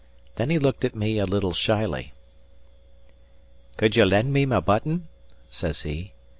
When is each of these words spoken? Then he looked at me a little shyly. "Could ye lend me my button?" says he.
Then 0.35 0.49
he 0.49 0.57
looked 0.57 0.83
at 0.83 0.95
me 0.95 1.19
a 1.19 1.27
little 1.27 1.53
shyly. 1.53 2.13
"Could 3.77 3.95
ye 3.95 4.03
lend 4.03 4.33
me 4.33 4.47
my 4.47 4.59
button?" 4.59 5.09
says 5.51 5.83
he. 5.83 6.13